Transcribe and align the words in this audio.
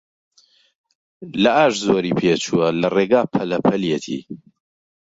لە 1.41 1.51
ئاش 1.57 1.73
زۆری 1.85 2.17
پێچووە، 2.19 2.67
لە 2.81 2.87
ڕێگا 2.95 3.21
پەلە 3.33 3.57
پەلیەتی 3.65 4.21